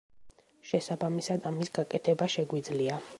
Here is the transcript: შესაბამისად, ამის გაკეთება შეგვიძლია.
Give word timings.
შესაბამისად, 0.69 1.45
ამის 1.51 1.71
გაკეთება 1.77 2.31
შეგვიძლია. 2.37 2.99